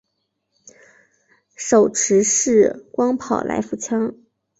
[1.55, 4.15] 手持式光炮来福枪。